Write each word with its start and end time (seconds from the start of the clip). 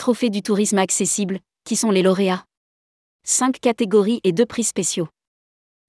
Trophée 0.00 0.30
du 0.30 0.40
tourisme 0.40 0.78
accessible, 0.78 1.40
qui 1.66 1.76
sont 1.76 1.90
les 1.90 2.00
lauréats 2.00 2.46
Cinq 3.22 3.60
catégories 3.60 4.22
et 4.24 4.32
deux 4.32 4.46
prix 4.46 4.64
spéciaux. 4.64 5.08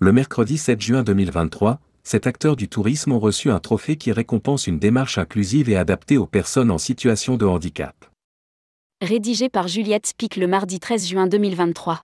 Le 0.00 0.10
mercredi 0.10 0.58
7 0.58 0.80
juin 0.80 1.02
2023, 1.04 1.78
sept 2.02 2.26
acteurs 2.26 2.56
du 2.56 2.68
tourisme 2.68 3.12
ont 3.12 3.20
reçu 3.20 3.48
un 3.48 3.60
trophée 3.60 3.94
qui 3.94 4.10
récompense 4.10 4.66
une 4.66 4.80
démarche 4.80 5.18
inclusive 5.18 5.70
et 5.70 5.76
adaptée 5.76 6.18
aux 6.18 6.26
personnes 6.26 6.72
en 6.72 6.78
situation 6.78 7.36
de 7.36 7.46
handicap. 7.46 7.94
Rédigé 9.00 9.48
par 9.48 9.68
Juliette 9.68 10.08
Spic 10.08 10.34
le 10.34 10.48
mardi 10.48 10.80
13 10.80 11.06
juin 11.06 11.26
2023. 11.28 12.02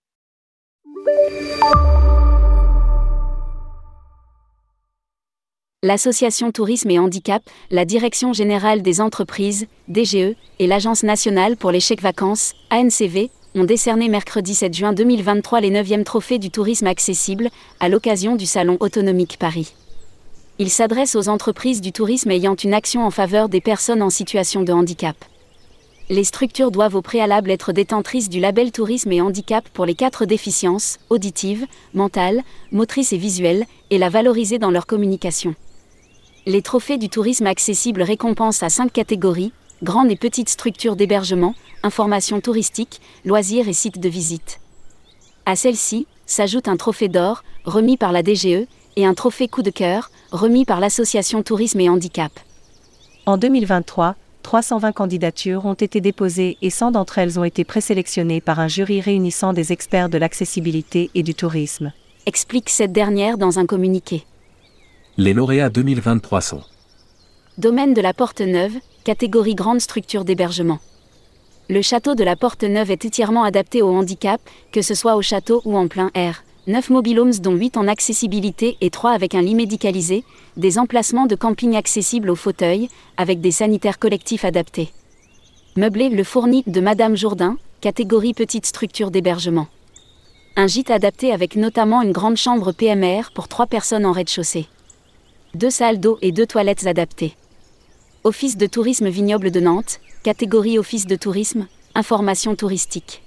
L'Association 5.85 6.51
Tourisme 6.51 6.91
et 6.91 6.99
Handicap, 6.99 7.41
la 7.71 7.85
Direction 7.85 8.33
générale 8.33 8.83
des 8.83 9.01
entreprises, 9.01 9.69
DGE, 9.87 10.35
et 10.59 10.67
l'Agence 10.67 11.05
nationale 11.05 11.57
pour 11.57 11.71
les 11.71 11.79
chèques 11.79 12.03
vacances, 12.03 12.55
ANCV, 12.73 13.31
ont 13.55 13.63
décerné 13.63 14.09
mercredi 14.09 14.57
7 14.57 14.75
juin 14.75 14.93
2023 14.93 15.61
les 15.61 15.71
9e 15.71 16.03
trophées 16.03 16.41
du 16.41 16.51
tourisme 16.51 16.89
accessible, 16.89 17.49
à 17.79 17.89
l'occasion 17.89 18.35
du 18.35 18.45
Salon 18.45 18.77
Autonomique 18.81 19.39
Paris. 19.39 19.73
Il 20.59 20.69
s'adresse 20.69 21.15
aux 21.15 21.29
entreprises 21.29 21.81
du 21.81 21.93
tourisme 21.93 22.33
ayant 22.33 22.57
une 22.57 22.75
action 22.75 23.07
en 23.07 23.13
faveur 23.13 23.49
des 23.49 23.61
personnes 23.61 24.03
en 24.03 24.11
situation 24.11 24.63
de 24.63 24.73
handicap. 24.73 25.15
Les 26.11 26.25
structures 26.25 26.73
doivent 26.73 26.97
au 26.97 27.03
préalable 27.03 27.53
être 27.53 27.71
détentrices 27.71 28.29
du 28.29 28.41
label 28.41 28.73
tourisme 28.73 29.13
et 29.13 29.21
handicap 29.21 29.69
pour 29.69 29.87
les 29.87 29.95
quatre 29.95 30.25
déficiences, 30.25 30.99
auditives, 31.09 31.67
mentales, 31.95 32.43
motrices 32.73 33.13
et 33.13 33.17
visuelles, 33.17 33.65
et 33.91 33.99
la 33.99 34.09
valoriser 34.09 34.59
dans 34.59 34.73
leur 34.73 34.87
communication. 34.87 35.55
Les 36.49 36.63
trophées 36.63 36.97
du 36.97 37.11
tourisme 37.11 37.47
accessible 37.47 38.01
récompensent 38.01 38.63
à 38.63 38.71
cinq 38.71 38.91
catégories 38.91 39.53
grandes 39.83 40.11
et 40.11 40.17
petites 40.17 40.49
structures 40.49 40.97
d'hébergement, 40.97 41.55
informations 41.83 42.41
touristiques, 42.41 43.03
loisirs 43.27 43.69
et 43.69 43.75
sites 43.75 44.01
de 44.01 44.09
visite. 44.09 44.59
À 45.45 45.57
celle-ci, 45.57 46.07
s'ajoute 46.25 46.67
un 46.67 46.79
trophée 46.79 47.09
d'or, 47.09 47.45
remis 47.67 47.99
par 47.99 48.13
la 48.13 48.23
DGE, 48.23 48.67
et 48.97 49.05
un 49.05 49.13
trophée 49.13 49.47
coup 49.47 49.61
de 49.61 49.69
cœur, 49.69 50.11
remis 50.33 50.65
par 50.65 50.81
l'Association 50.81 51.43
Tourisme 51.43 51.81
et 51.81 51.91
Handicap. 51.91 52.33
En 53.27 53.37
2023, 53.37 54.15
320 54.43 54.93
candidatures 54.93 55.67
ont 55.67 55.75
été 55.75 56.01
déposées 56.01 56.57
et 56.63 56.71
100 56.71 56.93
d'entre 56.93 57.19
elles 57.19 57.39
ont 57.39 57.45
été 57.45 57.65
présélectionnées 57.65 58.41
par 58.41 58.59
un 58.59 58.69
jury 58.69 59.03
réunissant 59.03 59.53
des 59.53 59.71
experts 59.71 60.09
de 60.09 60.17
l'accessibilité 60.17 61.11
et 61.15 61.23
du 61.23 61.35
tourisme. 61.35 61.93
Explique 62.25 62.71
cette 62.71 62.93
dernière 62.93 63.37
dans 63.37 63.59
un 63.59 63.67
communiqué. 63.67 64.25
Les 65.21 65.35
lauréats 65.35 65.69
2023 65.69 66.41
sont 66.41 66.61
Domaine 67.59 67.93
de 67.93 68.01
la 68.01 68.15
Porte 68.15 68.41
Neuve, 68.41 68.75
catégorie 69.03 69.57
grande 69.57 69.81
structure 69.81 70.25
d'hébergement. 70.25 70.79
Le 71.69 71.83
château 71.83 72.15
de 72.15 72.23
la 72.23 72.37
Porte 72.37 72.63
Neuve 72.63 72.93
est 72.93 73.05
entièrement 73.05 73.43
adapté 73.43 73.83
au 73.83 73.89
handicap, 73.89 74.41
que 74.71 74.81
ce 74.81 74.95
soit 74.95 75.17
au 75.17 75.23
château 75.23 75.61
ou 75.65 75.77
en 75.77 75.89
plein 75.89 76.13
air. 76.15 76.45
9 76.69 76.91
mobilhomes 76.91 77.35
dont 77.41 77.57
8 77.57 77.79
en 77.79 77.89
accessibilité 77.89 78.77
et 78.81 78.91
3 78.91 79.11
avec 79.11 79.35
un 79.35 79.43
lit 79.43 79.57
médicalisé, 79.57 80.23
des 80.57 80.79
emplacements 80.79 81.27
de 81.27 81.35
camping 81.35 81.75
accessibles 81.75 82.31
aux 82.31 82.37
fauteuils, 82.37 82.89
avec 83.17 83.41
des 83.41 83.51
sanitaires 83.51 83.99
collectifs 83.99 84.45
adaptés. 84.45 84.93
Meublé 85.75 86.11
le 86.11 86.23
fourni 86.23 86.63
de 86.69 86.81
Madame 86.81 87.17
Jourdain, 87.17 87.57
catégorie 87.81 88.35
petite 88.35 88.67
structure 88.67 89.11
d'hébergement. 89.11 89.67
Un 90.55 90.69
gîte 90.69 90.93
adapté 90.93 91.33
avec 91.33 91.57
notamment 91.57 92.03
une 92.03 92.13
grande 92.13 92.37
chambre 92.37 92.71
PMR 92.71 93.33
pour 93.35 93.49
3 93.49 93.67
personnes 93.67 94.07
en 94.07 94.13
rez-de-chaussée 94.13 94.69
deux 95.55 95.71
salles 95.71 95.99
d'eau 95.99 96.19
et 96.21 96.33
deux 96.33 96.47
toilettes 96.47 96.87
adaptées. 96.87 97.35
Office 98.25 98.57
de 98.57 98.67
tourisme 98.67 99.09
vignoble 99.09 99.51
de 99.51 99.61
Nantes, 99.61 100.01
catégorie 100.23 100.79
Office 100.79 101.07
de 101.07 101.17
tourisme, 101.17 101.67
information 101.95 102.55
touristique. 102.55 103.23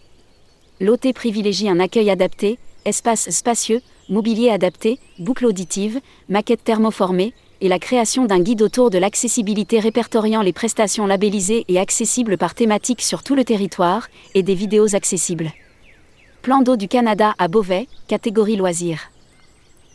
L'OT 0.79 1.13
privilégie 1.15 1.69
un 1.69 1.79
accueil 1.79 2.09
adapté, 2.09 2.59
espace 2.85 3.29
spacieux, 3.31 3.81
mobilier 4.09 4.49
adapté, 4.49 4.99
boucle 5.17 5.47
auditive, 5.47 5.99
maquette 6.29 6.63
thermoformée, 6.63 7.33
et 7.59 7.67
la 7.67 7.79
création 7.79 8.25
d'un 8.25 8.39
guide 8.39 8.61
autour 8.61 8.89
de 8.89 8.97
l'accessibilité 8.97 9.79
répertoriant 9.79 10.41
les 10.41 10.53
prestations 10.53 11.05
labellisées 11.05 11.65
et 11.67 11.79
accessibles 11.79 12.37
par 12.37 12.55
thématique 12.55 13.01
sur 13.01 13.23
tout 13.23 13.35
le 13.35 13.43
territoire, 13.43 14.09
et 14.35 14.43
des 14.43 14.55
vidéos 14.55 14.95
accessibles. 14.95 15.51
Plan 16.41 16.61
d'eau 16.61 16.75
du 16.75 16.87
Canada 16.87 17.33
à 17.37 17.47
Beauvais, 17.47 17.87
catégorie 18.07 18.57
loisirs. 18.57 19.11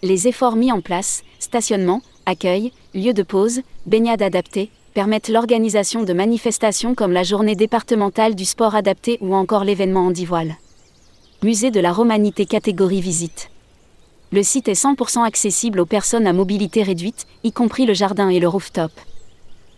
Les 0.02 0.28
efforts 0.28 0.56
mis 0.56 0.70
en 0.70 0.80
place, 0.80 1.22
stationnement, 1.40 2.02
accueil, 2.26 2.72
lieu 2.94 3.12
de 3.12 3.22
pause, 3.22 3.60
baignade 3.86 4.20
adaptée, 4.20 4.70
permettent 4.94 5.28
l'organisation 5.28 6.02
de 6.02 6.12
manifestations 6.12 6.94
comme 6.94 7.12
la 7.12 7.22
journée 7.22 7.54
départementale 7.54 8.34
du 8.34 8.44
sport 8.44 8.74
adapté 8.74 9.18
ou 9.20 9.34
encore 9.34 9.64
l'événement 9.64 10.06
Handivoile. 10.06 10.56
Musée 11.42 11.70
de 11.70 11.80
la 11.80 11.92
Romanité 11.92 12.46
catégorie 12.46 13.00
visite. 13.00 13.50
Le 14.32 14.42
site 14.42 14.68
est 14.68 14.72
100% 14.72 15.24
accessible 15.24 15.80
aux 15.80 15.86
personnes 15.86 16.26
à 16.26 16.32
mobilité 16.32 16.82
réduite, 16.82 17.26
y 17.44 17.52
compris 17.52 17.86
le 17.86 17.94
jardin 17.94 18.28
et 18.28 18.40
le 18.40 18.48
rooftop. 18.48 18.90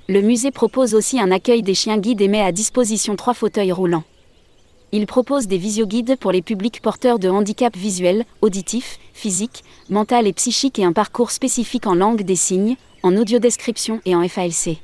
Le 0.09 0.23
musée 0.23 0.51
propose 0.51 0.95
aussi 0.95 1.21
un 1.21 1.31
accueil 1.31 1.63
des 1.63 1.75
chiens 1.75 1.99
guides 1.99 2.23
et 2.23 2.29
met 2.29 2.41
à 2.41 2.51
disposition 2.51 3.15
trois 3.15 3.35
fauteuils 3.35 3.73
roulants. 3.73 4.05
Il 4.91 5.07
propose 5.07 5.47
des 5.47 5.59
visioguides 5.59 6.17
pour 6.19 6.33
les 6.33 6.41
publics 6.41 6.81
porteurs 6.81 7.19
de 7.19 7.29
handicap 7.29 7.77
visuel, 7.77 8.25
auditif, 8.41 8.99
physique, 9.13 9.63
mental 9.91 10.27
et 10.27 10.33
psychique 10.33 10.79
et 10.79 10.85
un 10.85 10.95
parcours 10.95 11.31
spécifique 11.31 11.87
en 11.87 11.95
langue 11.95 12.23
des 12.23 12.37
signes, 12.37 12.77
en 13.03 13.15
audiodescription 13.15 14.01
et 14.07 14.15
en 14.15 14.27
FALC. 14.27 14.79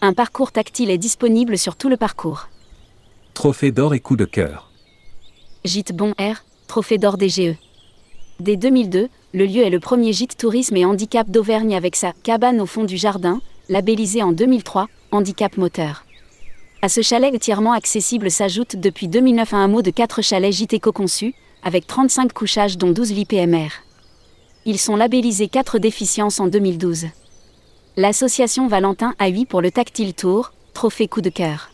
Un 0.00 0.14
parcours 0.14 0.52
tactile 0.52 0.90
est 0.90 0.98
disponible 0.98 1.58
sur 1.58 1.76
tout 1.76 1.90
le 1.90 1.98
parcours. 1.98 2.48
Trophée 3.34 3.72
d'or 3.72 3.92
et 3.92 4.00
coup 4.00 4.16
de 4.16 4.24
cœur. 4.24 4.70
Gîte 5.64 5.94
Bon 5.94 6.14
Air, 6.16 6.44
trophée 6.66 6.96
d'or 6.96 7.18
DGE. 7.18 7.56
Dès 8.40 8.56
2002, 8.56 9.10
le 9.34 9.44
lieu 9.44 9.62
est 9.62 9.70
le 9.70 9.80
premier 9.80 10.14
gîte 10.14 10.38
tourisme 10.38 10.78
et 10.78 10.86
handicap 10.86 11.30
d'Auvergne 11.30 11.76
avec 11.76 11.94
sa 11.94 12.12
cabane 12.22 12.60
au 12.62 12.66
fond 12.66 12.84
du 12.84 12.96
jardin, 12.96 13.42
labellisé 13.68 14.22
en 14.22 14.32
2003, 14.32 14.88
handicap 15.12 15.58
moteur. 15.58 16.06
À 16.82 16.88
ce 16.88 17.02
chalet 17.02 17.34
entièrement 17.34 17.72
accessible 17.72 18.30
s'ajoute 18.30 18.76
depuis 18.76 19.06
2009 19.06 19.52
un 19.52 19.64
hameau 19.64 19.82
de 19.82 19.90
4 19.90 20.22
chalets 20.22 20.52
gîtes 20.52 20.72
éco-conçus, 20.72 21.34
avec 21.62 21.86
35 21.86 22.32
couchages 22.32 22.78
dont 22.78 22.90
12 22.90 23.12
lits 23.12 23.26
PMR. 23.26 23.68
Ils 24.64 24.78
sont 24.78 24.96
labellisés 24.96 25.48
4 25.48 25.78
déficiences 25.78 26.40
en 26.40 26.46
2012. 26.46 27.08
L'association 27.98 28.66
Valentin 28.66 29.14
a 29.18 29.28
8 29.28 29.44
pour 29.44 29.60
le 29.60 29.70
Tactile 29.70 30.14
Tour, 30.14 30.52
trophée 30.72 31.06
coup 31.06 31.20
de 31.20 31.28
cœur. 31.28 31.70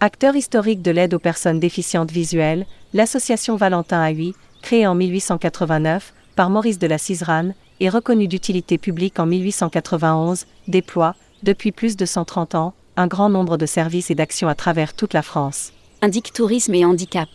Acteur 0.00 0.34
historique 0.36 0.80
de 0.80 0.90
l'aide 0.90 1.12
aux 1.12 1.18
personnes 1.18 1.60
déficientes 1.60 2.10
visuelles, 2.10 2.64
l'association 2.94 3.56
Valentin 3.56 4.00
a 4.00 4.08
8, 4.08 4.34
créée 4.62 4.86
en 4.86 4.94
1889 4.94 6.14
par 6.34 6.48
Maurice 6.48 6.78
de 6.78 6.86
la 6.86 6.96
Ciserane 6.96 7.54
et 7.78 7.90
reconnue 7.90 8.28
d'utilité 8.28 8.78
publique 8.78 9.18
en 9.18 9.26
1891, 9.26 10.46
déploie, 10.66 11.14
depuis 11.42 11.72
plus 11.72 11.94
de 11.96 12.06
130 12.06 12.54
ans, 12.54 12.72
un 12.96 13.06
grand 13.06 13.28
nombre 13.28 13.56
de 13.56 13.66
services 13.66 14.10
et 14.10 14.14
d'actions 14.14 14.48
à 14.48 14.54
travers 14.54 14.94
toute 14.94 15.14
la 15.14 15.22
France. 15.22 15.72
Indique 16.00 16.32
tourisme 16.32 16.74
et 16.74 16.84
handicap. 16.84 17.28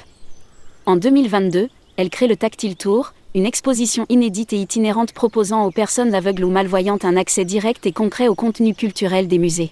En 0.86 0.96
2022, 0.96 1.70
elle 1.98 2.10
crée 2.10 2.28
le 2.28 2.38
Tactile 2.38 2.76
Tour, 2.76 3.14
une 3.36 3.46
exposition 3.46 4.06
inédite 4.10 4.54
et 4.54 4.62
itinérante 4.62 5.12
proposant 5.12 5.66
aux 5.66 5.72
personnes 5.72 6.16
aveugles 6.16 6.46
ou 6.46 6.50
malvoyantes 6.50 7.06
un 7.06 7.18
accès 7.18 7.46
direct 7.46 7.86
et 7.86 7.92
concret 7.92 8.28
au 8.28 8.36
contenu 8.36 8.74
culturel 8.74 9.28
des 9.28 9.38
musées. 9.38 9.72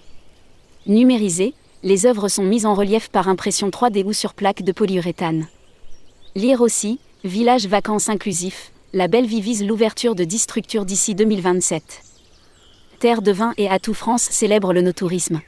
Numérisées, 0.86 1.54
les 1.82 2.06
œuvres 2.06 2.28
sont 2.28 2.44
mises 2.44 2.66
en 2.66 2.74
relief 2.74 3.08
par 3.08 3.28
impression 3.28 3.68
3D 3.68 4.04
ou 4.04 4.12
sur 4.12 4.34
plaque 4.34 4.62
de 4.62 4.72
polyuréthane. 4.72 5.46
Lire 6.34 6.60
aussi, 6.60 7.00
Village 7.24 7.66
vacances 7.66 8.08
inclusif, 8.08 8.72
la 8.92 9.08
belle 9.08 9.26
vie 9.26 9.40
vise 9.40 9.64
l'ouverture 9.64 10.14
de 10.14 10.22
10 10.22 10.38
structures 10.38 10.84
d'ici 10.84 11.16
2027. 11.16 11.82
Terre 13.00 13.22
de 13.22 13.32
vin 13.32 13.54
et 13.56 13.68
Atout 13.68 13.94
France 13.94 14.22
célèbre 14.22 14.72
le 14.72 14.82
no-tourisme 14.82 15.40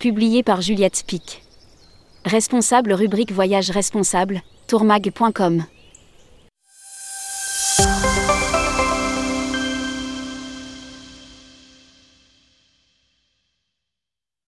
publié 0.00 0.42
par 0.42 0.62
Juliette 0.62 1.04
Pic. 1.06 1.42
Responsable 2.24 2.94
rubrique 2.94 3.32
Voyage 3.32 3.70
responsable, 3.70 4.40
tourmag.com. 4.66 5.64